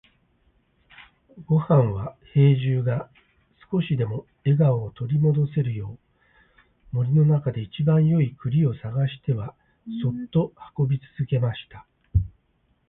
[1.45, 3.11] ごんは兵十が
[3.71, 5.99] 少しでも笑顔を取り戻せるよ
[6.91, 9.53] う、森の中で一番よい栗を探しては
[10.01, 11.85] そっと運び続けました。